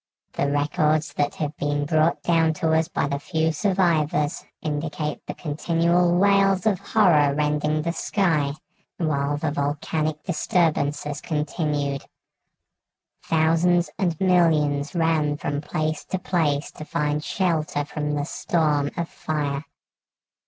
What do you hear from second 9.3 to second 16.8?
the volcanic disturbances continued. Thousands and millions ran from place to place